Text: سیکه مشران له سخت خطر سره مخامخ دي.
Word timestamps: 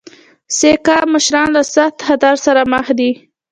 سیکه 0.57 0.97
مشران 1.13 1.49
له 1.55 1.61
سخت 1.75 1.97
خطر 2.07 2.35
سره 2.45 2.61
مخامخ 2.71 2.87
دي. 2.99 3.11